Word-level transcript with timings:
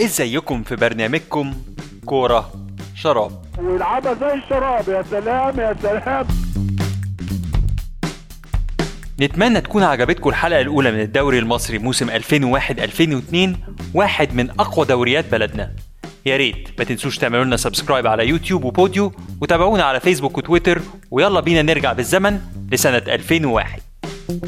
ازيكم 0.00 0.62
في 0.62 0.76
برنامجكم 0.76 1.54
كورة 2.06 2.52
شراب؟ 2.94 3.30
ويلعبها 3.58 4.14
زي 4.14 4.34
الشراب 4.34 4.88
يا 4.88 5.02
سلام 5.10 5.60
يا 5.60 5.76
سلام. 5.82 6.26
نتمنى 9.20 9.60
تكون 9.60 9.82
عجبتكم 9.82 10.30
الحلقة 10.30 10.60
الأولى 10.60 10.92
من 10.92 11.00
الدوري 11.00 11.38
المصري 11.38 11.78
موسم 11.78 12.10
2001-2002 12.10 13.56
واحد 13.94 14.34
من 14.34 14.50
أقوى 14.50 14.86
دوريات 14.86 15.24
بلدنا. 15.32 15.72
يا 16.26 16.36
ريت 16.36 16.68
ما 16.78 16.84
تنسوش 16.84 17.18
تعملوا 17.18 17.44
لنا 17.44 17.56
subscribe 17.56 18.06
على 18.06 18.28
يوتيوب 18.28 18.64
وبوديو 18.64 19.12
وتابعونا 19.40 19.82
على 19.84 20.00
فيسبوك 20.00 20.38
وتويتر 20.38 20.80
ويلا 21.10 21.40
بينا 21.40 21.62
نرجع 21.62 21.92
بالزمن 21.92 22.40
لسنة 22.72 22.98
2001 22.98 23.80
واحد 24.28 24.40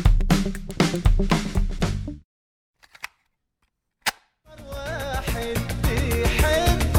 بيحبك 5.84 6.98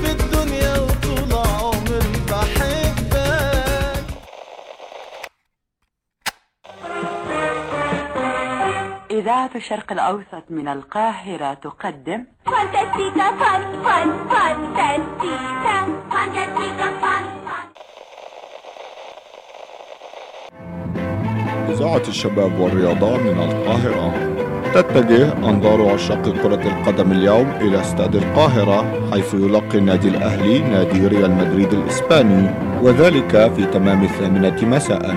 في 0.00 0.10
الدنيا 0.10 0.74
وطول 0.78 1.32
عمري 1.32 2.12
بحبك. 2.30 4.04
إذاعة 9.10 9.50
الشرق 9.54 9.92
الأوسط 9.92 10.44
من 10.50 10.68
القاهرة 10.68 11.54
تقدم. 11.54 12.24
Fantastica, 12.46 13.26
fan, 13.40 13.62
fan, 13.84 14.08
fantastica, 14.32 15.76
fantastica, 16.12 16.88
fan, 17.02 17.24
إذاعة 21.72 22.02
الشباب 22.08 22.60
والرياضة 22.60 23.16
من 23.16 23.38
القاهرة. 23.38 24.14
تتجه 24.74 25.32
أنظار 25.32 25.90
عشاق 25.90 26.22
كرة 26.42 26.62
القدم 26.72 27.12
اليوم 27.12 27.50
إلى 27.60 27.80
استاد 27.80 28.16
القاهرة 28.16 28.84
حيث 29.12 29.34
يلقي 29.34 29.78
النادي 29.78 30.08
الأهلي 30.08 30.58
نادي 30.58 31.06
ريال 31.06 31.30
مدريد 31.30 31.72
الإسباني 31.72 32.50
وذلك 32.82 33.52
في 33.56 33.64
تمام 33.64 34.02
الثامنة 34.02 34.56
مساء. 34.62 35.16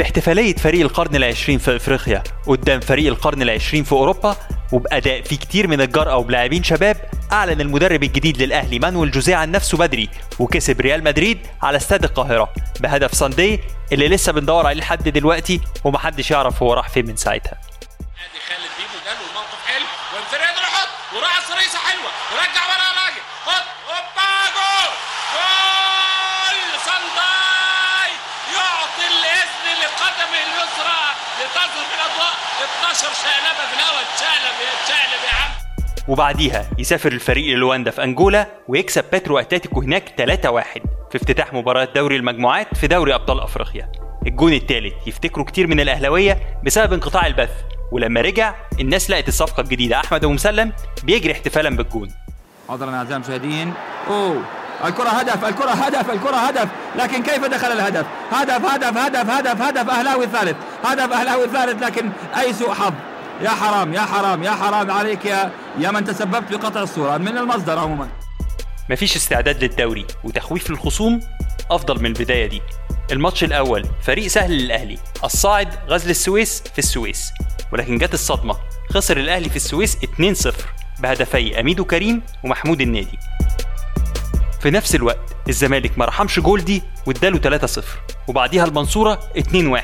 في 0.00 0.06
احتفالية 0.06 0.54
فريق 0.54 0.80
القرن 0.80 1.16
العشرين 1.16 1.58
في 1.58 1.76
إفريقيا 1.76 2.22
قدام 2.46 2.80
فريق 2.80 3.06
القرن 3.06 3.42
العشرين 3.42 3.84
في 3.84 3.92
أوروبا 3.92 4.36
وبأداء 4.72 5.22
في 5.22 5.36
كتير 5.36 5.66
من 5.66 5.80
الجرأة 5.80 6.16
وبلاعبين 6.16 6.64
شباب 6.64 6.96
أعلن 7.32 7.60
المدرب 7.60 8.02
الجديد 8.02 8.42
للأهلي 8.42 8.78
مانويل 8.78 9.10
جوزيه 9.10 9.36
عن 9.36 9.50
نفسه 9.50 9.78
بدري 9.78 10.08
وكسب 10.38 10.80
ريال 10.80 11.04
مدريد 11.04 11.46
على 11.62 11.76
استاد 11.76 12.04
القاهرة 12.04 12.52
بهدف 12.80 13.14
ساندي 13.14 13.60
اللي 13.92 14.08
لسه 14.08 14.32
بندور 14.32 14.66
عليه 14.66 14.80
لحد 14.80 15.08
دلوقتي 15.08 15.60
ومحدش 15.84 16.30
يعرف 16.30 16.62
هو 16.62 16.74
راح 16.74 16.88
فين 16.88 17.06
من 17.06 17.16
ساعتها. 17.16 17.60
خالد 18.48 18.70
بيبو 18.78 19.04
جاله 19.04 19.30
الموقف 19.30 19.66
حلو 19.66 19.86
وانفراد 20.14 20.56
يحط 20.62 20.88
وراح 21.16 21.40
حلوة 21.86 22.10
ورجع 22.32 22.64
ورا 22.66 22.99
اليسرى 31.50 31.64
لتظهر 31.64 31.84
بالاضواء 31.90 32.34
12 32.82 33.14
شقلبه 33.14 33.66
في 33.66 33.74
الهواء 33.74 34.04
تشقلب 34.16 34.56
يا 34.60 34.84
تشقلب 34.84 35.22
يا 35.24 35.34
عم 35.34 35.50
وبعديها 36.08 36.70
يسافر 36.78 37.12
الفريق 37.12 37.56
للواندا 37.56 37.90
في 37.90 38.04
أنجولا 38.04 38.46
ويكسب 38.68 39.04
باترو 39.12 39.38
أتلتيكو 39.38 39.80
هناك 39.80 40.08
3-1 40.08 40.80
في 41.10 41.16
افتتاح 41.16 41.52
مباراة 41.52 41.88
دوري 41.94 42.16
المجموعات 42.16 42.76
في 42.76 42.86
دوري 42.86 43.14
أبطال 43.14 43.40
أفريقيا. 43.40 43.92
الجون 44.26 44.52
الثالث 44.52 44.94
يفتكروا 45.06 45.44
كتير 45.44 45.66
من 45.66 45.80
الأهلاوية 45.80 46.58
بسبب 46.64 46.92
انقطاع 46.92 47.26
البث 47.26 47.50
ولما 47.92 48.20
رجع 48.20 48.54
الناس 48.80 49.10
لقت 49.10 49.28
الصفقة 49.28 49.60
الجديدة. 49.60 50.00
أحمد 50.00 50.24
أبو 50.24 50.32
مسلم 50.32 50.72
بيجري 51.02 51.32
احتفالا 51.32 51.76
بالجون. 51.76 52.08
عذرا 52.68 52.90
اعزائي 52.90 53.16
المشاهدين 53.16 53.74
أوه. 54.08 54.44
الكرة 54.84 55.08
هدف 55.08 55.44
الكرة 55.44 55.70
هدف 55.70 56.10
الكرة 56.10 56.36
هدف. 56.36 56.68
لكن 56.96 57.22
كيف 57.22 57.44
دخل 57.44 57.72
الهدف؟ 57.72 58.06
هدف 58.32 58.64
هدف 58.64 58.96
هدف 58.96 59.30
هدف 59.30 59.62
هدف 59.62 59.90
أهلاوي 59.90 60.24
الثالث. 60.24 60.56
هدف 60.84 61.12
أهلاوي 61.12 61.44
الثالث 61.44 61.82
لكن 61.82 62.10
أي 62.38 62.52
سوء 62.52 62.72
حظ. 62.74 62.92
يا 63.42 63.50
حرام 63.50 63.94
يا 63.94 64.00
حرام 64.00 64.42
يا 64.42 64.50
حرام 64.50 64.90
عليك 64.90 65.24
يا 65.24 65.50
يا 65.78 65.90
من 65.90 66.04
تسببت 66.04 66.52
بقطع 66.52 66.82
الصورة. 66.82 67.16
من 67.16 67.38
المصدر 67.38 67.78
عموما. 67.78 68.08
مفيش 68.90 69.16
استعداد 69.16 69.64
للدوري 69.64 70.06
وتخويف 70.24 70.70
للخصوم 70.70 71.20
أفضل 71.70 72.00
من 72.00 72.06
البداية 72.06 72.46
دي. 72.46 72.62
الماتش 73.12 73.44
الأول 73.44 73.86
فريق 74.02 74.26
سهل 74.26 74.52
للأهلي. 74.52 74.98
الصاعد 75.24 75.68
غزل 75.88 76.10
السويس 76.10 76.62
في 76.72 76.78
السويس. 76.78 77.30
ولكن 77.72 77.98
جت 77.98 78.14
الصدمة. 78.14 78.56
خسر 78.90 79.16
الأهلي 79.16 79.48
في 79.50 79.56
السويس 79.56 79.96
2-0 79.96 80.54
بهدفي 80.98 81.60
أميدو 81.60 81.84
كريم 81.84 82.22
ومحمود 82.44 82.80
النادي. 82.80 83.18
في 84.60 84.70
نفس 84.70 84.94
الوقت 84.94 85.36
الزمالك 85.48 85.98
ما 85.98 86.04
رحمش 86.04 86.40
جول 86.40 86.64
دي 86.64 86.82
واداله 87.06 87.58
3-0 87.58 87.80
وبعديها 88.28 88.64
المنصورة 88.64 89.20
2-1 89.38 89.80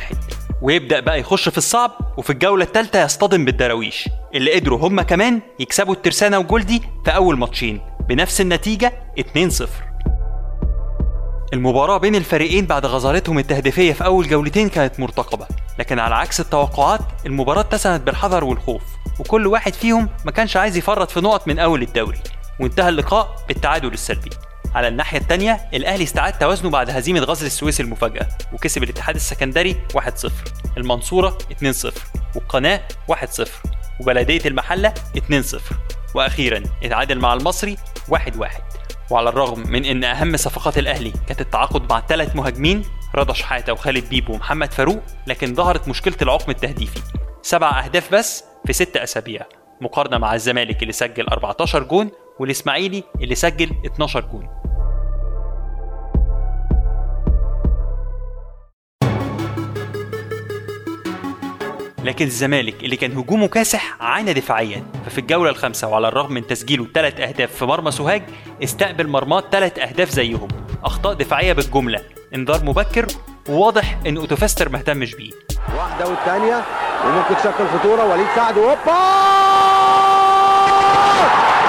ويبدأ 0.62 1.00
بقى 1.00 1.20
يخش 1.20 1.48
في 1.48 1.58
الصعب 1.58 1.90
وفي 2.16 2.30
الجولة 2.30 2.64
الثالثة 2.64 3.04
يصطدم 3.04 3.44
بالدراويش. 3.44 4.08
اللي 4.34 4.54
قدروا 4.54 4.88
هم 4.88 5.00
كمان 5.00 5.40
يكسبوا 5.58 5.94
الترسانة 5.94 6.38
وجولدي 6.38 6.82
في 7.04 7.10
أول 7.10 7.38
ماتشين. 7.38 7.80
بنفس 8.08 8.40
النتيجة 8.40 8.92
2-0 9.20 9.64
المباراة 11.52 11.98
بين 11.98 12.14
الفريقين 12.14 12.66
بعد 12.66 12.86
غزارتهم 12.86 13.38
التهديفية 13.38 13.92
في 13.92 14.04
أول 14.04 14.28
جولتين 14.28 14.68
كانت 14.68 15.00
مرتقبة. 15.00 15.46
لكن 15.78 15.98
على 15.98 16.14
عكس 16.14 16.40
التوقعات 16.40 17.00
المباراة 17.26 17.60
اتسمت 17.60 18.00
بالحذر 18.00 18.44
والخوف. 18.44 18.82
وكل 19.18 19.46
واحد 19.46 19.74
فيهم 19.74 20.08
ما 20.24 20.32
كانش 20.32 20.56
عايز 20.56 20.76
يفرط 20.76 21.10
في 21.10 21.20
نقط 21.20 21.48
من 21.48 21.58
أول 21.58 21.82
الدوري. 21.82 22.18
وانتهى 22.60 22.88
اللقاء 22.88 23.36
بالتعادل 23.48 23.92
السلبي. 23.92 24.30
على 24.76 24.88
الناحية 24.88 25.18
التانية 25.18 25.68
الأهلي 25.74 26.04
استعاد 26.04 26.38
توازنه 26.38 26.70
بعد 26.70 26.90
هزيمة 26.90 27.20
غزل 27.20 27.46
السويس 27.46 27.80
المفاجئة 27.80 28.28
وكسب 28.52 28.82
الاتحاد 28.82 29.14
السكندري 29.14 29.76
1-0 29.98 30.30
المنصورة 30.76 31.38
2-0 31.84 31.92
والقناة 32.34 32.80
1-0 33.12 33.48
وبلدية 34.00 34.40
المحلة 34.46 34.94
2-0 35.32 35.58
وأخيرا 36.14 36.62
اتعادل 36.82 37.18
مع 37.18 37.34
المصري 37.34 37.76
1-1 38.10 38.16
وعلى 39.10 39.28
الرغم 39.28 39.70
من 39.70 39.84
إن 39.84 40.04
أهم 40.04 40.36
صفقات 40.36 40.78
الأهلي 40.78 41.12
كانت 41.26 41.40
التعاقد 41.40 41.92
مع 41.92 42.00
ثلاث 42.08 42.36
مهاجمين 42.36 42.84
رضا 43.14 43.34
شحاتة 43.34 43.72
وخالد 43.72 44.08
بيبو 44.08 44.32
ومحمد 44.32 44.72
فاروق 44.72 45.02
لكن 45.26 45.54
ظهرت 45.54 45.88
مشكلة 45.88 46.16
العقم 46.22 46.50
التهديفي. 46.50 47.00
سبع 47.42 47.84
أهداف 47.84 48.14
بس 48.14 48.44
في 48.66 48.72
ست 48.72 48.96
أسابيع 48.96 49.46
مقارنة 49.80 50.18
مع 50.18 50.34
الزمالك 50.34 50.82
اللي 50.82 50.92
سجل 50.92 51.28
14 51.28 51.82
جون 51.82 52.10
والإسماعيلي 52.40 53.04
اللي 53.22 53.34
سجل 53.34 53.70
12 53.86 54.20
جون. 54.20 54.48
لكن 62.06 62.24
الزمالك 62.24 62.84
اللي 62.84 62.96
كان 62.96 63.16
هجومه 63.16 63.48
كاسح 63.48 63.96
عانى 64.00 64.32
دفاعيا. 64.32 64.84
ففي 65.06 65.18
الجولة 65.18 65.50
الخامسة 65.50 65.88
وعلى 65.88 66.08
الرغم 66.08 66.32
من 66.32 66.46
تسجيله 66.46 66.86
ثلاث 66.94 67.20
أهداف 67.20 67.54
في 67.54 67.64
مرمى 67.64 67.90
سوهاج 67.90 68.22
استقبل 68.64 69.08
مرماه 69.08 69.42
ثلاث 69.52 69.78
أهداف 69.78 70.10
زيهم. 70.10 70.48
أخطاء 70.84 71.14
دفاعية 71.14 71.52
بالجملة. 71.52 72.00
انذار 72.34 72.64
مبكر 72.64 73.06
وواضح 73.48 73.98
إن 74.06 74.16
أوتو 74.16 74.39
فيستر 74.39 74.68
ما 74.68 74.78
اهتمش 74.78 75.14
بيه. 75.14 75.30
واحدة 75.78 76.08
والثانية. 76.08 76.62
وممكن 77.04 77.36
تشكل 77.36 77.66
خطورة 77.78 78.04
وليد 78.04 78.26
سعد. 78.36 78.58
هوبا! 78.58 78.76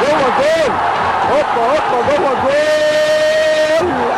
جوه 0.02 0.28
الجول! 0.28 0.74
هوبا 1.32 1.62
هوبا 1.72 2.18
جوه 2.18 2.32
الجول! 2.32 2.58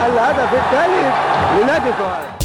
الهدف 0.05 0.53
الثالث 0.53 1.15
لنادي 1.61 1.91
سوهاج. 1.97 2.38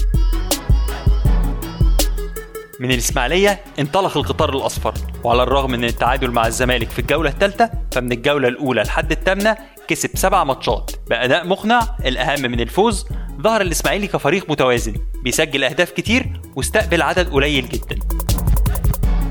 من 2.81 2.91
الإسماعيلية 2.91 3.65
انطلق 3.79 4.17
القطار 4.17 4.57
الأصفر. 4.57 4.95
وعلى 5.25 5.43
الرغم 5.43 5.71
من 5.71 5.85
التعادل 5.85 6.31
مع 6.31 6.47
الزمالك 6.47 6.91
في 6.91 6.99
الجولة 6.99 7.31
الثالثة 7.31 7.71
فمن 7.93 8.13
الجولة 8.13 8.49
الأولى 8.49 8.83
لحد 8.83 9.13
الثامنة 9.13 9.57
كسب 9.89 10.11
سبع 10.15 10.45
ماتشات. 10.45 10.91
بأداء 11.09 11.47
مقنع 11.47 11.89
الأهم 12.05 12.43
من 12.43 12.61
الفوز 12.61 13.07
ظهر 13.41 13.61
الإسماعيلي 13.61 14.07
كفريق 14.07 14.51
متوازن 14.51 14.95
بيسجل 15.23 15.65
أهداف 15.65 15.91
كتير 15.91 16.41
واستقبل 16.57 17.03
عدد 17.03 17.29
قليل 17.31 17.69
جدا. 17.69 17.99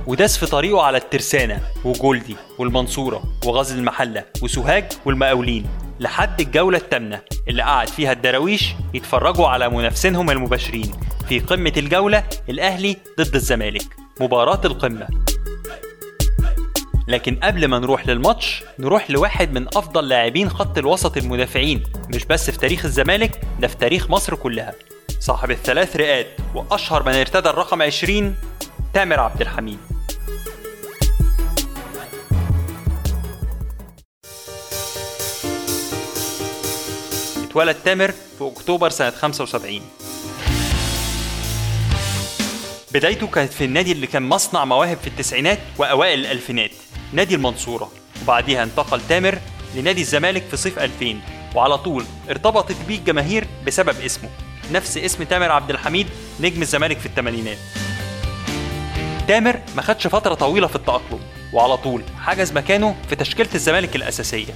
وداس 0.07 0.37
في 0.37 0.45
طريقه 0.45 0.81
على 0.81 0.97
الترسانة 0.97 1.59
وجولدي 1.85 2.35
والمنصورة 2.59 3.23
وغزل 3.45 3.77
المحلة 3.77 4.23
وسوهاج 4.41 4.85
والمقاولين 5.05 5.65
لحد 5.99 6.41
الجولة 6.41 6.77
الثامنة 6.77 7.21
اللي 7.47 7.63
قعد 7.63 7.89
فيها 7.89 8.11
الدراويش 8.11 8.75
يتفرجوا 8.93 9.47
على 9.47 9.69
منافسينهم 9.69 10.31
المباشرين. 10.31 10.91
في 11.29 11.39
قمة 11.39 11.73
الجولة 11.77 12.23
الأهلي 12.49 12.97
ضد 13.19 13.35
الزمالك. 13.35 13.95
مباراة 14.21 14.61
القمة. 14.65 15.07
لكن 17.07 17.35
قبل 17.35 17.65
ما 17.65 17.79
نروح 17.79 18.07
للماتش 18.07 18.63
نروح 18.79 19.11
لواحد 19.11 19.53
من 19.53 19.67
أفضل 19.67 20.07
لاعبين 20.07 20.49
خط 20.49 20.77
الوسط 20.77 21.17
المدافعين 21.17 21.83
مش 22.09 22.25
بس 22.25 22.49
في 22.49 22.57
تاريخ 22.57 22.85
الزمالك 22.85 23.41
ده 23.59 23.67
في 23.67 23.77
تاريخ 23.77 24.09
مصر 24.09 24.35
كلها. 24.35 24.73
صاحب 25.19 25.51
الثلاث 25.51 25.95
رئات 25.95 26.27
وأشهر 26.55 27.03
من 27.03 27.13
ارتدى 27.13 27.49
الرقم 27.49 27.81
20 27.81 28.35
تامر 28.93 29.19
عبد 29.19 29.41
الحميد. 29.41 29.77
اتولد 37.43 37.75
تامر 37.75 38.11
في 38.11 38.47
أكتوبر 38.47 38.89
سنة 38.89 39.09
75 39.09 39.81
بدايته 42.93 43.27
كانت 43.27 43.53
في 43.53 43.65
النادي 43.65 43.91
اللي 43.91 44.07
كان 44.07 44.23
مصنع 44.23 44.65
مواهب 44.65 44.97
في 44.97 45.07
التسعينات 45.07 45.59
وأوائل 45.77 46.19
الألفينات 46.19 46.71
نادي 47.13 47.35
المنصورة. 47.35 47.91
وبعديها 48.23 48.63
انتقل 48.63 49.01
تامر 49.09 49.39
لنادي 49.75 50.01
الزمالك 50.01 50.43
في 50.51 50.57
صيف 50.57 50.79
2000 50.79 51.19
وعلى 51.55 51.77
طول 51.77 52.05
ارتبطت 52.29 52.75
بيه 52.87 52.97
الجماهير 52.97 53.47
بسبب 53.67 54.01
اسمه. 54.01 54.29
نفس 54.71 54.97
اسم 54.97 55.23
تامر 55.23 55.51
عبد 55.51 55.69
الحميد 55.69 56.07
نجم 56.39 56.61
الزمالك 56.61 56.99
في 56.99 57.05
الثمانينات. 57.05 57.57
تامر 59.27 59.59
ما 59.75 59.81
خدش 59.81 60.07
فترة 60.07 60.33
طويلة 60.33 60.67
في 60.67 60.75
التأقلم 60.75 61.19
وعلى 61.53 61.77
طول 61.77 62.03
حجز 62.21 62.51
مكانه 62.51 62.95
في 63.09 63.15
تشكيلة 63.15 63.49
الزمالك 63.55 63.95
الأساسية. 63.95 64.53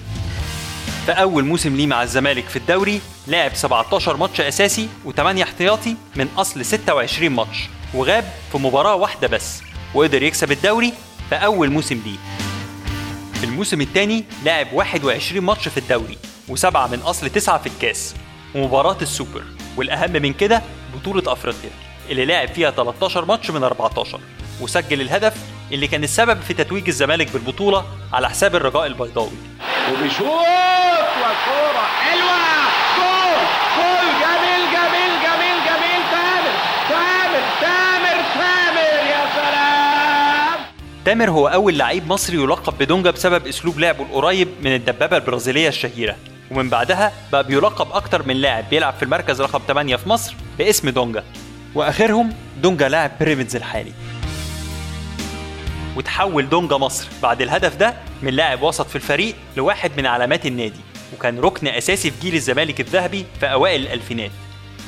في 1.06 1.12
أول 1.12 1.46
موسم 1.46 1.76
ليه 1.76 1.88
مع 1.88 2.04
الزمالك 2.04 2.46
في 2.46 2.56
الدوري 2.56 3.02
لعب 3.28 3.56
17 3.56 4.18
ماتش 4.18 4.42
أساسي 4.42 4.88
و8 5.06 5.20
احتياطي 5.20 5.96
من 6.16 6.28
أصل 6.38 6.66
26 6.66 7.32
ماتش. 7.32 7.70
وغاب 7.94 8.24
في 8.52 8.58
مباراة 8.58 8.96
واحدة 8.96 9.28
بس 9.28 9.62
وقدر 9.94 10.24
يكسب 10.24 10.52
الدوري 10.52 10.94
في 11.30 11.36
أول 11.36 11.70
موسم 11.72 12.02
ليه. 12.06 12.18
في 13.40 13.44
الموسم 13.44 13.82
الثاني 13.82 14.24
لعب 14.46 14.74
21 14.74 15.46
ماتش 15.46 15.68
في 15.68 15.78
الدوري 15.78 16.18
وسبعة 16.50 16.88
من 16.88 17.00
أصل 17.00 17.30
تسعة 17.30 17.58
في 17.58 17.68
الكاس 17.68 18.16
ومباراة 18.56 18.98
السوبر 19.02 19.44
والأهم 19.78 20.12
من 20.12 20.34
كده 20.34 20.62
بطولة 20.96 21.34
أفريقيا 21.34 21.70
اللي 22.10 22.26
لعب 22.26 22.48
فيها 22.48 22.72
13 22.72 23.26
ماتش 23.26 23.50
من 23.52 23.64
14 23.64 24.20
وسجل 24.62 25.02
الهدف 25.02 25.34
اللي 25.72 25.88
كان 25.88 26.04
السبب 26.04 26.42
في 26.42 26.54
تتويج 26.54 26.88
الزمالك 26.88 27.32
بالبطولة 27.34 27.86
على 28.14 28.30
حساب 28.30 28.56
الرجاء 28.56 28.86
البيضاوي. 28.86 29.32
وبيشوط! 29.92 30.28
وكورة 31.18 31.86
حلوة! 32.04 32.48
جول! 32.98 33.44
جول 33.78 34.08
جميل 34.22 34.64
جميل 34.74 35.12
جميل 35.24 35.58
جميل 35.68 36.02
تامر 36.12 36.54
تامر 36.90 37.42
تامر 37.62 38.24
تامر 38.34 39.10
يا 39.10 39.26
سلام 39.36 40.60
تامر 41.08 41.30
هو 41.30 41.48
أول 41.48 41.78
لعيب 41.78 42.08
مصري 42.08 42.38
يلقب 42.38 42.74
بدونجا 42.80 43.12
بسبب 43.12 43.48
أسلوب 43.48 43.80
لعبه 43.80 44.04
القريب 44.04 44.48
من 44.62 44.76
الدبابة 44.76 45.18
البرازيلية 45.18 45.68
الشهيرة. 45.68 46.16
ومن 46.52 46.70
بعدها 46.70 47.14
بقى 47.32 47.44
بيلقب 47.44 47.92
أكتر 47.92 48.28
من 48.28 48.36
لاعب 48.36 48.70
بيلعب 48.70 48.94
في 48.94 49.04
المركز 49.04 49.42
رقم 49.42 49.62
8 49.68 49.96
في 49.96 50.10
مصر 50.10 50.36
باسم 50.58 50.90
دونجا. 50.90 51.24
وآخرهم 51.76 52.34
دونجا 52.62 52.90
لاعب 52.90 53.12
بيراميدز 53.20 53.56
الحالي. 53.56 53.92
وتحول 55.96 56.50
دونجا 56.50 56.78
مصر 56.78 57.08
بعد 57.24 57.42
الهدف 57.42 57.76
ده 57.76 57.94
من 58.22 58.34
لاعب 58.34 58.62
وسط 58.62 58.88
في 58.88 58.96
الفريق 58.96 59.36
لواحد 59.58 59.92
من 59.98 60.06
علامات 60.06 60.46
النادي. 60.46 60.82
وكان 61.14 61.40
ركن 61.40 61.68
أساسي 61.68 62.12
في 62.12 62.22
جيل 62.22 62.36
الزمالك 62.36 62.80
الذهبي 62.80 63.26
في 63.40 63.46
أوائل 63.46 63.82
الألفينات. 63.82 64.32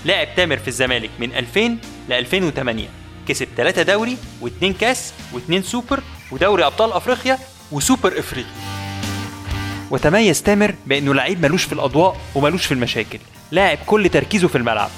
لعب 0.06 0.27
تامر 0.36 0.57
في 0.57 0.68
الزمالك 0.68 1.10
من 1.19 1.33
2000 1.33 1.77
ل 2.10 2.13
2008 2.13 2.99
كسب 3.30 3.48
3 3.58 3.81
دوري 3.81 4.18
و2 4.44 4.66
كاس 4.80 5.14
و2 5.34 5.60
سوبر 5.60 6.04
ودوري 6.31 6.66
أبطال 6.66 6.94
أفريقيا 6.94 7.40
وسوبر 7.72 8.20
إفريقيا 8.20 8.52
وتميز 9.92 10.44
تامر 10.44 10.76
بأنه 10.86 11.14
لعيب 11.14 11.42
ملوش 11.46 11.64
في 11.64 11.74
الأضواء 11.74 12.18
وملوش 12.36 12.66
في 12.66 12.72
المشاكل 12.72 13.20
لاعب 13.52 13.78
كل 13.86 14.10
تركيزه 14.10 14.48
في 14.48 14.58
الملعب. 14.58 14.90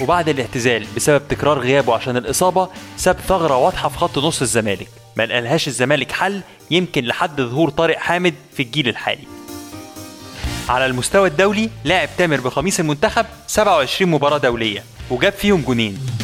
وبعد 0.00 0.28
الاعتزال 0.28 0.86
بسبب 0.96 1.28
تكرار 1.28 1.58
غيابه 1.58 1.94
عشان 1.94 2.16
الإصابة 2.16 2.68
ساب 2.96 3.16
ثغرة 3.28 3.56
واضحة 3.56 3.88
في 3.88 3.98
خط 3.98 4.18
نص 4.18 4.40
الزمالك. 4.40 4.88
ما 5.16 5.26
لقالهاش 5.26 5.68
الزمالك 5.68 6.12
حل 6.12 6.40
يمكن 6.70 7.04
لحد 7.04 7.40
ظهور 7.40 7.70
طارق 7.70 7.98
حامد 7.98 8.34
في 8.56 8.62
الجيل 8.62 8.88
الحالي. 8.88 9.24
على 10.68 10.86
المستوى 10.86 11.28
الدولي 11.28 11.70
لعب 11.84 12.08
تامر 12.18 12.40
بقميص 12.40 12.80
المنتخب 12.80 13.26
27 13.46 14.10
مباراة 14.10 14.38
دولية 14.38 14.84
وجاب 15.10 15.32
فيهم 15.32 15.62
جونين. 15.62 16.21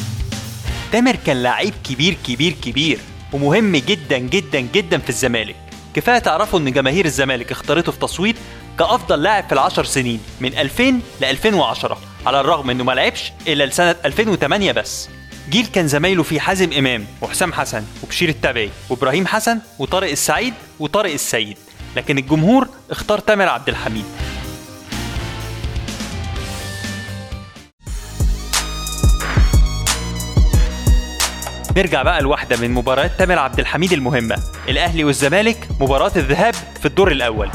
تامر 0.92 1.16
كان 1.26 1.42
لعيب 1.42 1.74
كبير 1.84 2.16
كبير 2.26 2.52
كبير 2.52 2.98
ومهم 3.32 3.76
جدا 3.76 4.18
جدا 4.18 4.60
جدا 4.60 4.98
في 4.98 5.08
الزمالك. 5.10 5.56
كفاية 5.94 6.18
تعرفوا 6.18 6.58
إن 6.58 6.72
جماهير 6.72 7.04
الزمالك 7.04 7.50
اختارته 7.50 7.92
في 7.92 7.98
تصويت 7.98 8.36
كأفضل 8.78 9.22
لاعب 9.22 9.44
في 9.46 9.52
العشر 9.52 9.84
سنين 9.84 10.20
من 10.40 10.58
2000 10.58 11.00
ل 11.20 11.24
2010 11.24 11.98
على 12.26 12.40
الرغم 12.40 12.70
إنه 12.70 12.84
ما 12.84 12.92
لعبش 12.92 13.32
إلا 13.48 13.64
لسنة 13.64 13.96
2008 14.04 14.72
بس. 14.72 15.08
جيل 15.50 15.66
كان 15.66 15.88
زمايله 15.88 16.22
فيه 16.22 16.40
حازم 16.40 16.72
إمام 16.72 17.06
وحسام 17.20 17.52
حسن 17.52 17.84
وبشير 18.02 18.28
التبعي 18.28 18.70
وإبراهيم 18.90 19.26
حسن 19.26 19.60
وطارق 19.78 20.10
السعيد 20.10 20.54
وطارق 20.78 21.12
السيد 21.12 21.58
لكن 21.96 22.18
الجمهور 22.18 22.68
اختار 22.90 23.18
تامر 23.18 23.48
عبد 23.48 23.68
الحميد. 23.68 24.04
نرجع 31.78 32.02
بقى 32.02 32.22
لواحدة 32.22 32.56
من 32.56 32.70
مباريات 32.70 33.10
تامر 33.18 33.38
عبد 33.38 33.60
الحميد 33.60 33.92
المهمة. 33.92 34.36
الأهلي 34.68 35.04
والزمالك 35.04 35.68
مباراة 35.80 36.12
الذهاب 36.16 36.54
في 36.54 36.86
الدور 36.86 37.12
الأول. 37.12 37.50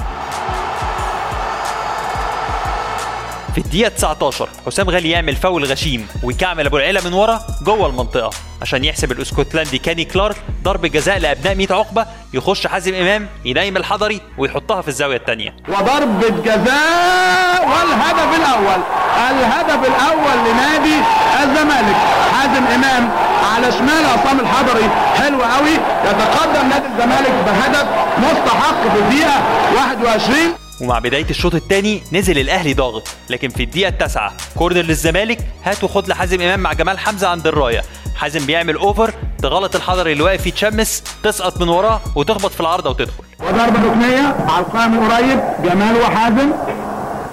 في 3.53 3.59
الدقيقة 3.59 3.89
19 3.89 4.49
حسام 4.65 4.89
غالي 4.89 5.09
يعمل 5.09 5.35
فاول 5.35 5.65
غشيم 5.65 6.07
ويكعمل 6.23 6.65
أبو 6.65 6.77
العيلة 6.77 7.01
من 7.05 7.13
ورا 7.13 7.41
جوه 7.61 7.87
المنطقة 7.87 8.29
عشان 8.61 8.83
يحسب 8.83 9.11
الأسكتلندي 9.11 9.77
كاني 9.77 10.05
كلارك 10.05 10.35
ضربة 10.63 10.87
جزاء 10.87 11.19
لأبناء 11.19 11.55
100 11.55 11.67
عقبة 11.73 12.05
يخش 12.33 12.67
حازم 12.67 12.95
إمام 12.95 13.27
ينايم 13.45 13.77
الحضري 13.77 14.21
ويحطها 14.37 14.81
في 14.81 14.87
الزاوية 14.87 15.17
الثانية. 15.17 15.55
وضربة 15.67 16.29
جزاء 16.29 17.61
والهدف 17.69 18.39
الأول 18.39 18.81
الهدف 19.29 19.87
الأول 19.87 20.51
لنادي 20.51 20.95
الزمالك. 21.43 21.95
حازم 22.33 22.63
إمام 22.63 23.09
على 23.55 23.71
شمال 23.71 24.05
عصام 24.05 24.39
الحضري. 24.39 24.89
حلو 25.17 25.41
قوي. 25.41 25.73
يتقدم 26.05 26.69
نادي 26.69 26.87
الزمالك 26.87 27.31
بهدف 27.45 27.87
مستحق 28.17 28.81
في 28.81 28.99
الدقيقة 28.99 29.41
21 29.75 30.62
ومع 30.81 30.99
بداية 30.99 31.29
الشوط 31.29 31.55
الثاني 31.55 32.03
نزل 32.11 32.39
الأهلي 32.39 32.73
ضاغط. 32.73 33.07
لكن 33.29 33.49
في 33.49 33.63
الدقيقة 33.63 33.89
التاسعة 33.89 34.33
كورنر 34.57 34.81
للزمالك 34.81 35.39
هات 35.65 35.83
وخد 35.83 36.07
لحازم 36.07 36.41
إمام 36.41 36.59
مع 36.59 36.73
جمال 36.73 36.99
حمزة 36.99 37.27
عند 37.27 37.47
الراية. 37.47 37.81
حازم 38.15 38.45
بيعمل 38.45 38.75
أوفر 38.75 39.13
تغلط 39.41 39.75
الحضري 39.75 40.11
اللي 40.11 40.23
واقف 40.23 40.47
يتشمس 40.47 41.03
تسقط 41.23 41.61
من 41.61 41.69
وراه 41.69 42.01
وتخبط 42.15 42.51
في 42.51 42.59
العارضة 42.61 42.89
وتدخل. 42.89 43.23
وضربة 43.39 43.91
ركنية 43.91 44.35
على 44.49 44.65
القائم 44.65 45.03
القريب 45.03 45.39
جمال 45.63 46.01
وحازم. 46.01 46.51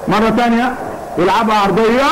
مرة 0.09 0.31
ثانية 0.31 0.75
يلعبها 1.19 1.57
عرضية. 1.57 2.07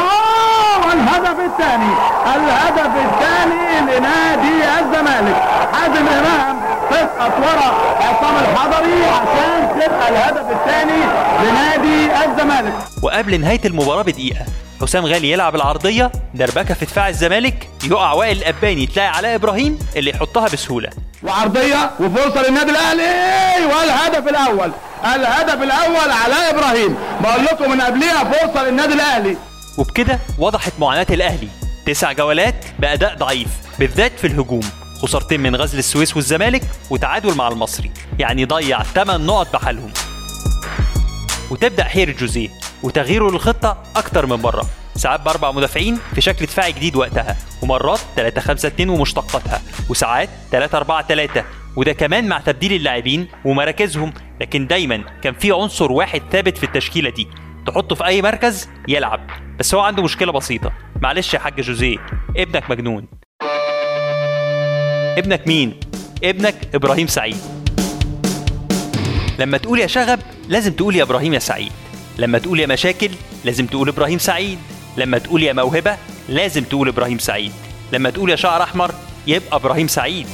والهدف 0.87 1.41
الثاني 1.41 1.93
الهدف 2.37 2.93
الثاني 3.07 3.81
لنادي 3.81 4.81
الزمالك. 4.81 5.37
حازم 5.73 6.09
إمام 6.09 6.61
تسقط 6.91 7.33
ورا 7.39 7.71
عصام 8.01 8.37
الحضري 8.37 9.05
عشان 9.05 9.58
تبقى 9.87 10.09
الهدف 10.09 10.51
الثاني 10.51 11.03
لنادي 11.43 12.25
الزمالك. 12.25 12.75
وقبل 13.03 13.41
نهاية 13.41 13.61
المباراة 13.65 14.03
بدقيقة 14.03 14.45
حسام 14.81 15.07
غالي 15.07 15.31
يلعب 15.31 15.55
العرضية 15.55 16.13
دربكة 16.35 16.75
في 16.75 16.85
دفاع 16.85 17.09
الزمالك 17.09 17.69
يقع 17.85 18.13
وائل 18.13 18.39
الأباني 18.39 18.87
تلاقي 18.87 19.09
علاء 19.09 19.35
إبراهيم 19.35 19.79
اللي 19.97 20.11
يحطها 20.11 20.49
بسهولة. 20.49 20.91
وعرضية 21.23 21.91
وفرصة 22.01 22.43
للنادي 22.43 22.71
الأهلي. 22.71 23.67
والهدف 23.67 24.29
الأول. 24.29 24.73
الهدف 25.05 25.63
الأول 25.63 26.11
علاء 26.25 26.55
إبراهيم. 26.55 26.97
بقول 27.21 27.45
لكم 27.45 27.71
من 27.71 27.81
قبلها 27.81 28.25
فرصة 28.25 28.63
للنادي 28.69 28.95
الأهلي. 28.95 29.37
وبكده 29.79 30.19
وضحت 30.39 30.73
معاناة 30.79 31.07
الأهلي. 31.11 31.49
تسع 31.87 32.13
جولات 32.13 32.65
بأداء 32.79 33.15
ضعيف 33.15 33.49
بالذات 33.79 34.13
في 34.19 34.27
الهجوم. 34.27 34.71
خسارتين 35.03 35.41
من 35.41 35.57
غزل 35.57 35.79
السويس 35.79 36.17
والزمالك 36.17 36.63
وتعادل 36.91 37.35
مع 37.35 37.49
المصري. 37.49 37.91
يعني 38.19 38.45
ضيع 38.45 38.83
8 38.83 39.27
نقط 39.27 39.53
بحالهم. 39.53 39.93
وتبدأ 41.51 41.85
حير 41.85 42.11
جوزيه 42.11 42.49
وتغييره 42.83 43.31
للخطة 43.31 43.83
أكتر 43.97 44.27
من 44.27 44.37
مرة. 44.37 44.67
ساعات 44.97 45.21
بأربع 45.21 45.51
مدافعين 45.51 45.99
في 46.15 46.21
شكل 46.21 46.47
دفاعي 46.47 46.73
جديد 46.73 46.97
وقتها 46.97 47.37
ومرات 47.63 48.01
3 48.17 48.41
5 48.41 48.69
2 48.69 48.89
ومشتقاتها 48.89 49.63
وساعات 49.89 50.29
3 50.51 50.79
4 50.79 51.07
3 51.07 51.45
وده 51.77 51.93
كمان 51.93 52.29
مع 52.29 52.39
تبديل 52.39 52.73
اللاعبين 52.73 53.29
ومراكزهم 53.45 54.13
لكن 54.41 54.67
دايما 54.67 55.05
كان 55.23 55.35
في 55.35 55.53
عنصر 55.53 55.93
واحد 55.93 56.23
ثابت 56.33 56.59
في 56.59 56.65
التشكيلة 56.65 57.11
دي. 57.11 57.29
تحطه 57.67 57.95
في 57.95 58.07
أي 58.07 58.23
مركز 58.23 58.69
يلعب. 58.89 59.21
بس 59.59 59.75
هو 59.75 59.81
عنده 59.81 60.03
مشكلة 60.03 60.33
بسيطة. 60.33 60.73
معلش 61.03 61.35
يا 61.35 61.39
حاج 61.39 61.61
جوزية 61.61 61.97
ابنك 62.37 62.71
مجنون. 62.71 63.09
ابنك 65.19 65.47
مين؟ 65.47 65.75
ابنك 66.25 66.55
إبراهيم 66.75 67.07
سعيد. 67.07 67.37
لما 69.39 69.59
تقول 69.59 69.79
يا 69.79 69.87
شغب 69.87 70.19
لازم 70.49 70.73
تقول 70.73 70.97
يا 70.97 71.03
إبراهيم 71.03 71.35
يا 71.35 71.39
سعيد. 71.39 71.73
لما 72.19 72.39
تقول 72.39 72.61
يا 72.61 72.67
مشاكل 72.67 73.11
لازم 73.45 73.67
تقول 73.67 73.89
إبراهيم 73.89 74.19
سعيد. 74.19 74.59
لما 74.97 75.19
تقول 75.19 75.43
يا 75.43 75.53
موهبة 75.53 75.97
لازم 76.29 76.65
تقول 76.65 76.89
إبراهيم 76.89 77.19
سعيد. 77.19 77.53
لما 77.93 78.11
تقول 78.11 78.31
يا 78.31 78.37
شعر 78.37 78.63
أحمر 78.63 78.95
يبقى 79.27 79.57
إبراهيم 79.57 79.89
سعيد. 79.89 80.27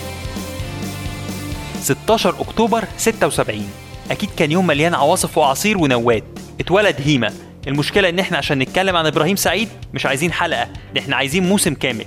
16 1.80 2.34
أكتوبر 2.40 2.84
76 2.96 3.68
أكيد 4.10 4.30
كان 4.36 4.52
يوم 4.52 4.66
مليان 4.66 4.94
عواصف 4.94 5.38
واعاصير 5.38 5.78
ونوات. 5.78 6.24
اتولد 6.60 6.96
هيما. 7.04 7.32
المشكلة 7.66 8.08
إن 8.08 8.18
إحنا 8.18 8.38
عشان 8.38 8.58
نتكلم 8.58 8.96
عن 8.96 9.06
إبراهيم 9.06 9.36
سعيد 9.36 9.68
مش 9.94 10.06
عايزين 10.06 10.32
حلقة. 10.32 10.68
ده 10.94 11.00
إحنا 11.00 11.16
عايزين 11.16 11.48
موسم 11.48 11.74
كامل. 11.74 12.06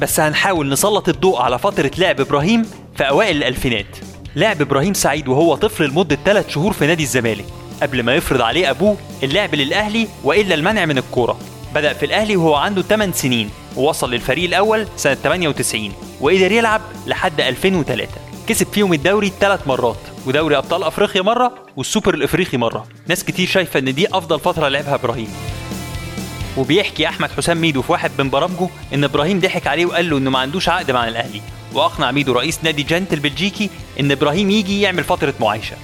بس 0.00 0.20
هنحاول 0.20 0.68
نسلط 0.68 1.08
الضوء 1.08 1.38
على 1.42 1.58
فترة 1.58 1.90
لعب 1.98 2.20
إبراهيم 2.20 2.62
في 2.96 3.08
أوائل 3.08 3.36
الألفينات. 3.36 3.86
لعب 4.36 4.60
إبراهيم 4.60 4.94
سعيد 4.94 5.28
وهو 5.28 5.54
طفل 5.54 5.84
لمدة 5.84 6.18
3 6.24 6.48
شهور 6.50 6.72
في 6.72 6.86
نادي 6.86 7.02
الزمالك. 7.02 7.44
قبل 7.82 8.02
ما 8.02 8.14
يفرض 8.14 8.40
عليه 8.42 8.70
أبوه 8.70 8.96
اللعب 9.22 9.54
للأهلي 9.54 10.08
وإلا 10.24 10.54
المنع 10.54 10.84
من 10.84 10.98
الكورة. 10.98 11.38
بدأ 11.74 11.92
في 11.92 12.06
الأهلي 12.06 12.36
وهو 12.36 12.54
عنده 12.54 12.82
8 12.82 13.12
سنين. 13.12 13.50
ووصل 13.76 14.10
للفريق 14.10 14.44
الأول 14.44 14.86
سنة 14.96 15.14
98 15.14 15.92
وقدر 16.20 16.52
يلعب 16.52 16.80
لحد 17.06 17.40
2003 17.40 18.08
كسب 18.46 18.66
فيهم 18.72 18.92
الدوري 18.92 19.32
ثلاث 19.40 19.68
مرات. 19.68 19.96
ودوري 20.26 20.56
أبطال 20.56 20.84
أفريقيا 20.84 21.22
مرة 21.22 21.54
والسوبر 21.76 22.14
الإفريقي 22.14 22.58
مرة. 22.58 22.86
ناس 23.08 23.24
كتير 23.24 23.46
شايفة 23.46 23.78
إن 23.78 23.94
دي 23.94 24.08
أفضل 24.08 24.40
فترة 24.40 24.68
لعبها 24.68 24.94
إبراهيم. 24.94 25.28
وبيحكي 26.56 27.08
أحمد 27.08 27.30
حسام 27.36 27.60
ميدو 27.60 27.82
في 27.82 27.92
واحد 27.92 28.10
من 28.18 28.30
برامجه 28.30 28.68
إن 28.94 29.04
إبراهيم 29.04 29.40
ضحك 29.40 29.66
عليه 29.66 29.86
وقال 29.86 30.10
له 30.10 30.18
إنه 30.18 30.30
ما 30.30 30.38
عندوش 30.38 30.68
عقد 30.68 30.90
مع 30.90 31.08
الأهلي. 31.08 31.42
وأقنع 31.72 32.10
ميدو 32.10 32.32
رئيس 32.32 32.58
نادي 32.62 32.82
جنت 32.82 33.12
البلجيكي 33.12 33.70
إن 34.00 34.10
إبراهيم 34.10 34.50
يجي 34.50 34.80
يعمل 34.80 35.04
فترة 35.04 35.34
معايشة. 35.40 35.76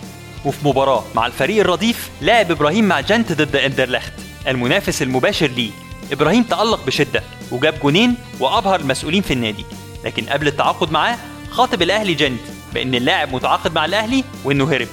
وفي 0.45 0.69
مباراة 0.69 1.05
مع 1.14 1.26
الفريق 1.26 1.61
الرديف 1.61 2.11
لعب 2.23 2.50
إبراهيم 2.50 2.85
مع 2.85 3.00
جنت 3.00 3.33
ضد 3.33 3.57
إندرلخت 3.57 4.12
المنافس 4.49 5.02
المباشر 5.02 5.47
ليه. 5.47 5.71
إبراهيم 6.12 6.43
تألق 6.43 6.87
بشدة 6.87 7.23
وجاب 7.50 7.75
جونين 7.83 8.14
وأبهر 8.41 8.81
المسؤولين 8.81 9.23
في 9.23 9.33
النادي. 9.33 9.64
لكن 10.05 10.26
قبل 10.26 10.47
التعاقد 10.47 10.93
معاه 10.93 11.19
خاطب 11.50 11.83
الأهلي 11.83 12.14
جنت 12.14 12.41
بإن 12.75 12.95
اللاعب 12.95 13.35
متعاقد 13.35 13.75
مع 13.75 13.85
الأهلي 13.85 14.25
وإنه 14.45 14.73
هرب. 14.73 14.88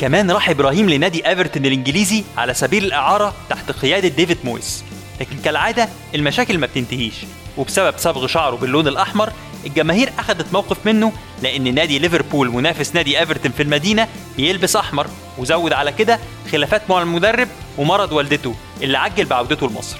كمان 0.00 0.30
راح 0.30 0.50
إبراهيم 0.50 0.90
لنادي 0.90 1.28
إيفرتون 1.28 1.66
الإنجليزي 1.66 2.24
على 2.36 2.54
سبيل 2.54 2.84
الإعارة 2.84 3.34
تحت 3.50 3.72
قيادة 3.72 4.08
ديفيد 4.08 4.38
مويس. 4.44 4.84
لكن 5.20 5.36
كالعادة 5.44 5.88
المشاكل 6.14 6.58
ما 6.58 6.66
بتنتهيش 6.66 7.14
وبسبب 7.56 7.94
صبغ 7.98 8.26
شعره 8.26 8.56
باللون 8.56 8.88
الأحمر 8.88 9.32
الجماهير 9.66 10.12
أخذت 10.18 10.52
موقف 10.52 10.76
منه 10.86 11.12
لأن 11.42 11.74
نادي 11.74 11.98
ليفربول 11.98 12.50
منافس 12.50 12.94
نادي 12.94 13.18
إيفرتون 13.20 13.52
في 13.52 13.62
المدينة 13.62 14.08
بيلبس 14.36 14.76
أحمر 14.76 15.06
وزود 15.38 15.72
على 15.72 15.92
كده 15.92 16.18
خلافات 16.52 16.82
مع 16.90 17.02
المدرب 17.02 17.48
ومرض 17.78 18.12
والدته 18.12 18.54
اللي 18.82 18.98
عجل 18.98 19.24
بعودته 19.24 19.66
لمصر. 19.68 19.96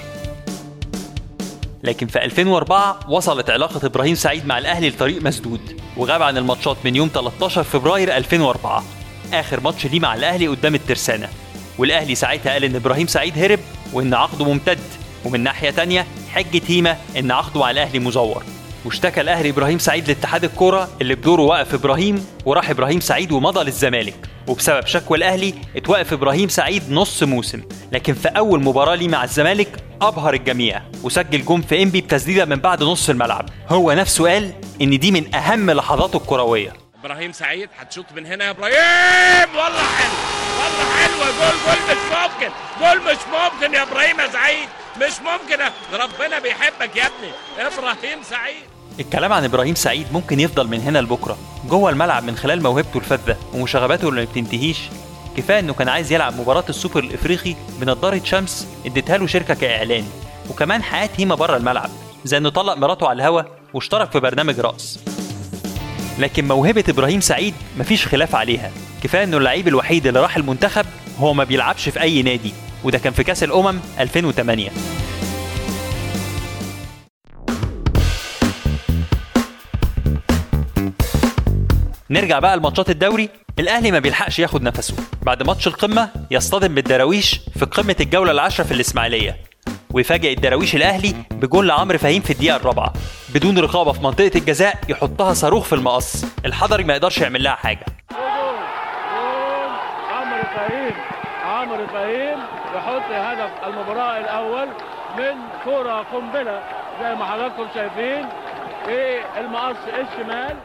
لكن 1.82 2.06
في 2.06 2.24
2004 2.24 3.00
وصلت 3.08 3.50
علاقة 3.50 3.86
إبراهيم 3.86 4.14
سعيد 4.14 4.46
مع 4.46 4.58
الأهلي 4.58 4.88
لطريق 4.88 5.22
مسدود 5.22 5.80
وغاب 5.96 6.22
عن 6.22 6.36
الماتشات 6.38 6.76
من 6.84 6.96
يوم 6.96 7.10
13 7.14 7.62
فبراير 7.62 8.16
2004 8.16 8.84
آخر 9.34 9.60
ماتش 9.60 9.86
ليه 9.86 10.00
مع 10.00 10.14
الأهلي 10.14 10.48
قدام 10.48 10.74
الترسانة. 10.74 11.28
والأهلي 11.78 12.14
ساعتها 12.14 12.52
قال 12.52 12.64
إن 12.64 12.74
إبراهيم 12.74 13.06
سعيد 13.06 13.38
هرب 13.38 13.60
وإن 13.92 14.14
عقده 14.14 14.44
ممتد. 14.44 14.78
ومن 15.24 15.40
ناحية 15.40 15.70
تانية 15.70 16.06
حجة 16.34 16.62
هيما 16.66 16.96
إن 17.18 17.30
عقده 17.30 17.60
مع 17.60 17.70
الأهلي 17.70 17.98
مزور. 17.98 18.42
واشتكى 18.84 19.20
الأهلي 19.20 19.50
إبراهيم 19.50 19.78
سعيد 19.78 20.08
لاتحاد 20.08 20.44
الكورة 20.44 20.88
اللي 21.00 21.14
بدوره 21.14 21.42
وقف 21.42 21.74
إبراهيم 21.74 22.26
وراح 22.46 22.70
إبراهيم 22.70 23.00
سعيد 23.00 23.32
ومضى 23.32 23.64
للزمالك. 23.64 24.14
وبسبب 24.46 24.86
شكوى 24.86 25.18
الأهلي 25.18 25.54
اتوقف 25.76 26.12
إبراهيم 26.12 26.48
سعيد 26.48 26.82
نص 26.90 27.22
موسم. 27.22 27.62
لكن 27.92 28.14
في 28.14 28.28
أول 28.28 28.64
مباراة 28.64 28.94
ليه 28.94 29.08
مع 29.08 29.24
الزمالك 29.24 29.68
أبهر 30.02 30.34
الجميع. 30.34 30.82
وسجل 31.02 31.44
جون 31.44 31.60
في 31.60 31.82
إنبي 31.82 32.00
بتسديدة 32.00 32.44
من 32.44 32.56
بعد 32.56 32.82
نص 32.82 33.10
الملعب. 33.10 33.48
هو 33.68 33.92
نفسه 33.92 34.28
قال 34.28 34.52
إن 34.82 34.98
دي 34.98 35.10
من 35.10 35.34
أهم 35.34 35.70
لحظاته 35.70 36.16
الكروية. 36.16 36.87
إبراهيم 37.04 37.32
سعيد 37.32 37.68
هتشوط 37.78 38.04
من 38.16 38.26
هنا 38.26 38.44
يا 38.44 38.50
إبراهيم. 38.50 39.56
والله 39.56 39.82
حلو 39.98 40.18
والله 40.60 40.84
حلوة 40.96 41.26
جول 41.26 41.58
جول 41.66 41.78
مش 41.90 42.02
ممكن 42.12 42.50
جول 42.80 43.12
مش 43.12 43.18
ممكن 43.32 43.74
يا 43.74 43.82
إبراهيم 43.82 44.20
يا 44.20 44.28
سعيد. 44.32 44.68
مش 44.96 45.12
ممكن. 45.20 45.62
ربنا 45.92 46.38
بيحبك 46.38 46.96
يا 46.96 47.06
ابني. 47.06 47.32
إبراهيم 47.58 48.22
سعيد. 48.22 48.62
الكلام 49.00 49.32
عن 49.32 49.44
إبراهيم 49.44 49.74
سعيد 49.74 50.12
ممكن 50.12 50.40
يفضل 50.40 50.68
من 50.68 50.80
هنا 50.80 50.98
لبكرة 50.98 51.38
جوه 51.68 51.90
الملعب 51.90 52.24
من 52.24 52.36
خلال 52.36 52.62
موهبته 52.62 52.98
الفذة 52.98 53.36
ومشاغباته 53.54 54.08
اللي 54.08 54.20
ما 54.20 54.26
بتنتهيش. 54.30 54.78
كفاية 55.36 55.58
إنه 55.58 55.74
كان 55.74 55.88
عايز 55.88 56.12
يلعب 56.12 56.40
مباراة 56.40 56.64
السوبر 56.68 57.00
الإفريقي 57.00 57.54
بنضاره 57.80 58.20
شمس 58.24 58.68
اديتها 58.86 59.16
له 59.18 59.26
شركة 59.26 59.54
كإعلان. 59.54 60.08
وكمان 60.50 60.82
حياه 60.82 61.10
هيما 61.16 61.34
بره 61.34 61.56
الملعب 61.56 61.90
زي 62.24 62.36
إنه 62.36 62.48
طلق 62.48 62.74
مراته 62.74 63.08
على 63.08 63.16
الهوا 63.22 63.42
واشترك 63.74 64.12
في 64.12 64.20
برنامج 64.20 64.60
رقص. 64.60 64.98
لكن 66.18 66.48
موهبة 66.48 66.84
إبراهيم 66.88 67.20
سعيد 67.20 67.54
مفيش 67.78 68.06
خلاف 68.06 68.34
عليها. 68.34 68.70
كفاية 69.02 69.24
إنه 69.24 69.36
اللعيب 69.36 69.68
الوحيد 69.68 70.06
اللي 70.06 70.20
راح 70.20 70.36
المنتخب 70.36 70.86
هو 71.18 71.34
ما 71.34 71.44
بيلعبش 71.44 71.88
في 71.88 72.00
أي 72.00 72.22
نادي 72.22 72.52
وده 72.84 72.98
كان 72.98 73.12
في 73.12 73.24
كأس 73.24 73.42
الأمم 73.44 73.80
2008 74.00 74.70
نرجع 82.10 82.38
بقى 82.38 82.56
لماتشات 82.56 82.90
الدوري. 82.90 83.28
الأهلي 83.58 83.90
ما 83.90 83.98
بيلحقش 83.98 84.38
ياخد 84.38 84.62
نفسه. 84.62 84.94
بعد 85.22 85.42
ماتش 85.42 85.66
القمة 85.66 86.10
يصطدم 86.30 86.74
بالدراويش 86.74 87.40
في 87.58 87.64
قمة 87.64 87.96
الجولة 88.00 88.30
العاشرة 88.30 88.64
في 88.64 88.74
الإسماعيلية. 88.74 89.36
ويفاجئ 89.94 90.32
الدراويش 90.32 90.74
الأهلي 90.74 91.14
بجول 91.30 91.68
لعمرو 91.68 91.98
فهيم 91.98 92.22
في 92.22 92.30
الدقيقة 92.30 92.56
الرابعة. 92.56 92.92
بدون 93.34 93.58
رقابة 93.58 93.92
في 93.92 94.02
منطقة 94.02 94.30
الجزاء 94.34 94.78
يحطها 94.88 95.34
صاروخ 95.34 95.64
في 95.64 95.74
المقص. 95.74 96.24
الحضري 96.44 96.84
ما 96.84 96.92
يقدرش 96.94 97.18
يعمل 97.18 97.42
لها 97.42 97.54
حاجة. 97.54 97.86
عمرو 100.10 100.42
فهيم 100.54 100.94
عمرو 101.44 101.86
فهيم 101.86 102.38
يحط 102.76 103.10
هدف 103.10 103.50
المباراة 103.66 104.18
الأول 104.18 104.68
من 105.18 105.34
كرة 105.64 106.06
قنبلة 106.12 106.62
زي 107.02 107.14
ما 107.14 107.24
حضراتكم 107.24 107.66
شايفين 107.74 108.28
في 108.86 109.18
المقص 109.40 109.76
الشمال. 109.86 110.56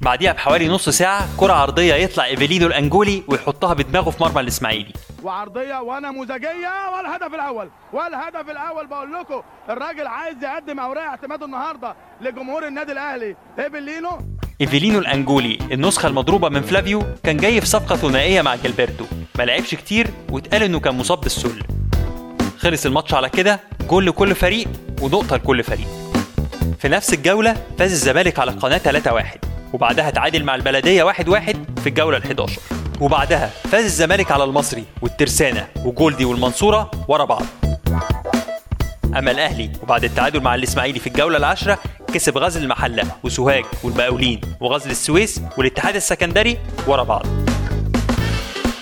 بعديها 0.00 0.32
بحوالي 0.32 0.68
نص 0.68 0.88
ساعة 0.88 1.28
كرة 1.36 1.52
عرضية 1.52 1.94
يطلع 1.94 2.24
إيفيلينو 2.24 2.66
الأنجولي 2.66 3.22
ويحطها 3.28 3.74
بدماغه 3.74 4.10
في 4.10 4.22
مرمى 4.22 4.40
الإسماعيلي. 4.40 4.92
وعرضية 5.24 5.80
ونموذجية 5.80 6.90
والهدف 6.96 7.34
الأول 7.34 7.70
والهدف 7.92 8.50
الأول 8.50 8.86
بقول 8.86 9.12
لكم 9.12 9.42
الراجل 9.70 10.06
عايز 10.06 10.36
يقدم 10.42 10.80
أوراق 10.80 11.04
اعتماده 11.04 11.46
النهاردة 11.46 11.94
لجمهور 12.20 12.66
النادي 12.66 12.92
الأهلي 12.92 13.36
إيبلينو 13.58 14.18
إيفيلينو 14.60 14.98
الأنجولي 14.98 15.58
النسخة 15.72 16.06
المضروبة 16.06 16.48
من 16.48 16.62
فلافيو 16.62 17.02
كان 17.24 17.36
جاي 17.36 17.60
في 17.60 17.66
صفقة 17.66 17.96
ثنائية 17.96 18.42
مع 18.42 18.56
جيلبرتو 18.56 19.04
ما 19.38 19.42
لعبش 19.42 19.74
كتير 19.74 20.06
واتقال 20.30 20.62
إنه 20.62 20.80
كان 20.80 20.94
مصاب 20.94 21.20
بالسل. 21.20 21.62
خلص 22.58 22.86
الماتش 22.86 23.14
على 23.14 23.28
كده 23.28 23.60
جول 23.88 24.06
لكل 24.06 24.34
فريق 24.34 24.68
ونقطة 25.02 25.36
لكل 25.36 25.62
فريق. 25.64 25.86
في 26.78 26.88
نفس 26.88 27.12
الجولة 27.14 27.56
فاز 27.78 27.92
الزمالك 27.92 28.38
على 28.38 28.50
القناه 28.50 28.78
3-1 28.78 29.24
وبعدها 29.72 30.10
تعادل 30.10 30.44
مع 30.44 30.54
البلدية 30.54 31.12
1-1 31.12 31.16
في 31.80 31.86
الجولة 31.86 32.20
ال11 32.20 32.50
وبعدها 33.02 33.46
فاز 33.46 33.84
الزمالك 33.84 34.30
على 34.30 34.44
المصري 34.44 34.84
والترسانة 35.02 35.68
وجولدي 35.84 36.24
والمنصورة 36.24 36.90
ورا 37.08 37.24
بعض. 37.24 37.42
أما 39.18 39.30
الأهلي 39.30 39.70
وبعد 39.82 40.04
التعادل 40.04 40.40
مع 40.40 40.54
الإسماعيلي 40.54 41.00
في 41.00 41.06
الجولة 41.06 41.36
العاشرة 41.38 41.78
كسب 42.14 42.38
غزل 42.38 42.62
المحلة 42.62 43.04
وسوهاج 43.22 43.64
والمقاولين 43.84 44.40
وغزل 44.60 44.90
السويس 44.90 45.40
والاتحاد 45.58 45.96
السكندري 45.96 46.58
ورا 46.86 47.02
بعض. 47.02 47.26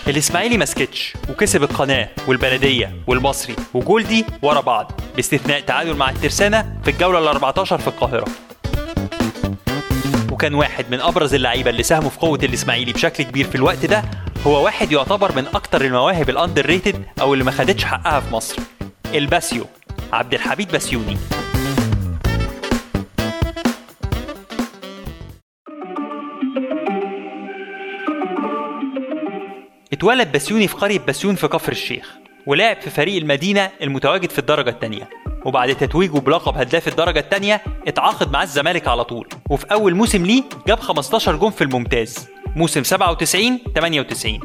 الإسماعيلي 0.09 0.57
ما 0.57 0.65
سكتش 0.65 1.15
وكسب 1.31 1.63
القناة 1.63 2.09
والبلدية 2.29 2.95
والمصري 3.07 3.57
وجولدي 3.75 4.25
ورا 4.43 4.61
بعض 4.61 4.93
باستثناء 5.17 5.61
تعادل 5.61 5.95
مع 5.95 6.11
الترسانة 6.11 6.77
في 6.85 6.91
الجولة 6.91 7.33
ال14 7.33 7.63
في 7.63 7.89
القاهرة. 7.89 8.25
وكان 10.41 10.55
واحد 10.55 10.91
من 10.91 11.01
أبرز 11.01 11.35
اللعيبة 11.35 11.71
اللي 11.71 11.83
ساهموا 11.83 12.11
في 12.11 12.19
قوة 12.19 12.39
الإسماعيلي 12.43 12.93
بشكل 12.93 13.25
كبير 13.25 13.47
في 13.47 13.55
الوقت 13.55 13.87
ده 13.87 14.05
هو 14.47 14.65
واحد 14.65 14.93
يعتبر 14.93 15.37
من 15.37 15.47
أكتر 15.55 15.85
المواهب 15.85 16.31
ال 16.31 16.67
underrated 16.67 17.05
أو 17.21 17.33
اللي 17.35 17.45
ما 17.45 17.51
خدتش 17.51 17.85
حقها 17.85 18.21
في 18.21 18.35
مصر 18.35 18.57
الباسيو 19.15 19.67
عبد 20.13 20.35
الحميد 20.35 20.73
بسيوني 20.73 21.17
اتولد 29.93 30.33
بسيوني 30.33 30.69
في 30.69 30.75
قرية 30.77 30.99
بسيون 31.09 31.35
في 31.35 31.49
كفر 31.49 31.73
الشيخ 31.73 32.15
ولعب 32.47 32.81
في 32.81 32.91
فريق 32.91 33.17
المدينة 33.17 33.71
المتواجد 33.83 34.31
في 34.31 34.39
الدرجة 34.39 34.71
الثانية 34.71 35.09
وبعد 35.45 35.75
تتويجه 35.75 36.19
بلقب 36.19 36.57
هداف 36.59 36.89
الدرجة 36.89 37.19
الثانية 37.21 37.63
اتعاقد 37.89 38.33
مع 38.33 38.43
الزمالك 38.43 38.89
على 38.89 39.05
طول. 39.05 39.29
وفي 39.51 39.67
أول 39.73 39.95
موسم 39.95 40.27
ليه 40.27 40.43
جاب 40.67 40.81
15 40.81 41.37
جون 41.37 41.51
في 41.51 41.65
الممتاز. 41.65 42.29
موسم 42.57 42.83
97 42.83 43.59
98 43.75 44.41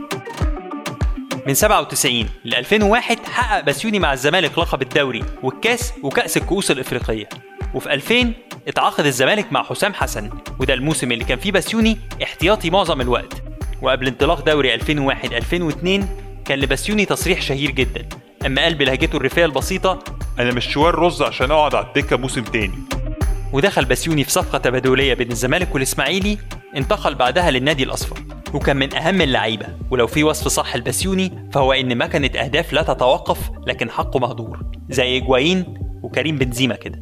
من 1.48 1.54
97 1.54 2.30
ل 2.46 2.56
2001 2.56 3.20
حقق 3.25 3.62
بسيوني 3.64 4.00
مع 4.00 4.14
الزمالك 4.14 4.60
لقب 4.60 4.82
الدوري 4.82 5.24
والكاس 5.44 5.94
وكأس 6.04 6.38
الكؤوس 6.38 6.72
الإفريقية. 6.72 7.30
وفي 7.74 7.94
2000 7.94 8.34
اتعاقد 8.68 9.06
الزمالك 9.06 9.54
مع 9.54 9.64
حسام 9.64 9.94
حسن 9.94 10.30
وده 10.60 10.74
الموسم 10.74 11.12
اللي 11.12 11.24
كان 11.24 11.38
فيه 11.40 11.52
بسيوني 11.52 11.98
احتياطي 12.24 12.70
معظم 12.70 13.02
الوقت. 13.02 13.34
وقبل 13.82 14.08
انطلاق 14.08 14.46
دوري 14.46 14.74
2001 14.74 15.34
2002 15.34 16.08
كان 16.46 16.60
لبسيوني 16.60 17.06
تصريح 17.06 17.42
شهير 17.42 17.72
جدا. 17.72 18.06
أما 18.46 18.62
قال 18.62 18.75
بلهجته 18.75 19.16
الريفية 19.18 19.46
البسيطة 19.46 20.00
أنا 20.39 20.54
مش 20.54 20.65
شوال 20.65 21.00
رز 21.00 21.22
عشان 21.22 21.51
أقعد 21.51 21.75
على 21.75 21.86
الدكة 21.86 22.18
موسم 22.18 22.44
تاني. 22.44 22.80
ودخل 23.54 23.86
بسيوني 23.86 24.24
في 24.24 24.32
صفقة 24.32 24.58
تبادلية 24.58 25.13
بين 25.13 25.32
الزمالك 25.32 25.74
والإسماعيلي 25.74 26.38
انتقل 26.75 27.15
بعدها 27.15 27.51
للنادي 27.51 27.84
الأصفر. 27.84 28.20
وكان 28.54 28.77
من 28.77 28.96
أهم 28.96 29.22
اللعيبة. 29.22 29.65
ولو 29.92 30.08
في 30.08 30.24
وصف 30.24 30.48
صح 30.48 30.75
لبسيوني 30.75 31.50
فهو 31.54 31.74
إن 31.74 31.98
مكنه 31.98 32.39
أهداف 32.39 32.74
لا 32.74 32.82
تتوقف 32.82 33.39
لكن 33.68 33.89
حقه 33.89 34.20
مهدور. 34.20 34.60
زي 34.89 35.18
اجوايين 35.18 35.74
وكريم 36.04 36.38
بنزيما 36.38 36.75
كده. 36.75 37.00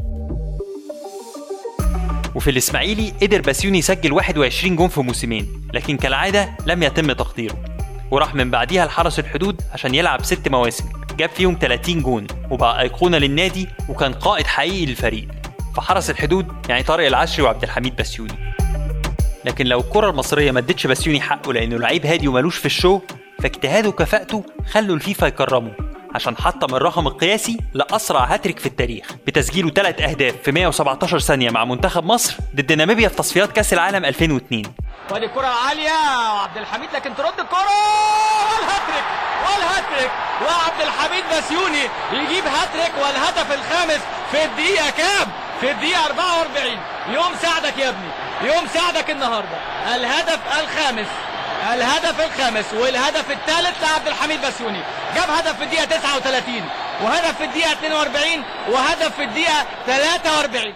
وفي 2.36 2.50
الإسماعيلي 2.50 3.14
قدر 3.22 3.42
بسيوني 3.42 3.78
يسجل 3.78 4.14
21 4.14 4.76
جون 4.76 4.88
في 4.88 5.02
موسمين 5.02 5.48
لكن 5.74 5.98
كالعادة 5.98 6.50
لم 6.66 6.84
يتم 6.84 7.12
تقديره. 7.12 7.56
وراح 8.12 8.36
من 8.36 8.52
بعديها 8.52 8.86
لحرس 8.86 9.20
الحدود 9.20 9.62
عشان 9.74 9.96
يلعب 9.96 10.24
ست 10.24 10.48
مواسم. 10.48 10.86
جاب 11.18 11.30
فيهم 11.30 11.58
30 11.62 12.02
جون 12.02 12.28
وبقى 12.52 12.82
أيقونة 12.82 13.18
للنادي 13.18 13.68
وكان 13.90 14.14
قائد 14.14 14.48
حقيقي 14.48 14.86
للفريق. 14.86 15.28
فحرس 15.76 16.10
الحدود 16.10 16.48
يعني 16.70 16.84
طارق 16.84 17.08
العشري 17.08 17.46
وعبد 17.46 17.64
الحميد 17.64 17.96
بسيوني. 17.96 18.34
لكن 19.46 19.66
لو 19.66 19.80
الكرة 19.80 20.10
المصرية 20.10 20.52
ما 20.52 20.60
ادتش 20.60 20.88
بسيوني 20.88 21.22
حقه 21.22 21.54
لأنه 21.54 21.78
لعيب 21.78 22.06
هادي 22.06 22.28
ومالوش 22.28 22.58
في 22.58 22.66
ال 22.66 22.72
show 22.72 23.00
فاجتهاده 23.40 23.90
وكفاءته 23.90 24.44
خلوا 24.72 24.96
الفيفا 24.96 25.26
يكرمه. 25.26 25.72
عشان 26.16 26.38
حطم 26.38 26.76
الرقم 26.76 27.08
القياسي 27.08 27.58
لأسرع 27.74 28.26
هاتريك 28.34 28.60
في 28.60 28.66
التاريخ 28.66 29.08
بتسجيله 29.28 29.70
ثلاث 29.70 30.02
أهداف 30.02 30.36
في 30.44 30.52
117 30.52 31.20
ثانية 31.20 31.50
مع 31.50 31.66
منتخب 31.66 32.04
مصر 32.04 32.38
ضد 32.56 32.74
ناميبيا 32.74 33.08
في 33.08 33.16
تصفيات 33.16 33.52
كأس 33.52 33.74
العالم 33.74 34.06
2002 34.06 34.64
وادي 35.10 35.26
الكرة 35.26 35.48
عالية 35.48 35.92
وعبد 36.34 36.58
الحميد 36.58 36.90
لكن 36.94 37.16
ترد 37.16 37.40
الكرة 37.40 37.72
والهاتريك 38.52 39.04
والهاتريك 39.46 40.12
وعبد 40.42 40.82
الحميد 40.82 41.24
بسيوني 41.38 41.90
يجيب 42.12 42.44
هاتريك 42.48 42.92
والهدف 43.02 43.52
الخامس 43.54 44.00
في 44.32 44.44
الدقيقة 44.46 44.90
كام؟ 44.90 45.28
في 45.62 45.72
الدقيقة 45.72 46.06
44 46.06 46.78
يوم 47.10 47.36
ساعدك 47.42 47.78
يا 47.78 47.90
ابني 47.90 48.10
يوم 48.54 48.68
ساعدك 48.74 49.10
النهاردة. 49.10 49.58
الهدف 49.96 50.40
الخامس 50.60 51.08
الهدف 51.74 52.22
الخامس 52.26 52.66
والهدف 52.74 53.32
الثالث 53.32 53.84
لعبد 53.84 54.08
الحميد 54.08 54.42
بسيوني. 54.46 54.84
جاب 55.16 55.30
هدف 55.30 55.58
في 55.58 55.64
الدقيقة 55.64 55.86
39 55.86 56.70
وهدف 57.04 57.38
في 57.38 57.44
الدقيقة 57.44 57.72
42 57.72 58.44
وهدف 58.70 59.16
في 59.16 59.24
الدقيقة 59.24 59.66
43 59.88 60.74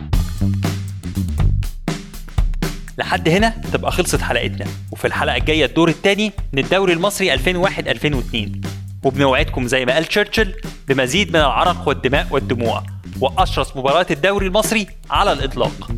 لحد 2.98 3.30
هنا 3.30 3.50
تبقى 3.50 3.92
خلصت 3.92 4.22
حلقتنا. 4.22 4.66
وفي 4.92 5.08
الحلقة 5.08 5.38
الجاية 5.38 5.66
الدور 5.66 5.90
الثاني 5.90 6.32
من 6.54 6.60
الدوري 6.64 6.94
المصري 6.94 7.38
2001-2002 7.38 8.68
وبنوعدكم 9.04 9.68
زي 9.68 9.86
ما 9.86 9.94
قال 9.94 10.06
تشرشل 10.06 10.54
بمزيد 10.88 11.30
من 11.30 11.36
العرق 11.36 11.88
والدماء 11.88 12.28
والدموع. 12.32 12.84
وأشرس 13.20 13.78
مباريات 13.78 14.12
الدوري 14.12 14.48
المصري 14.48 14.88
على 15.10 15.32
الإطلاق. 15.32 15.92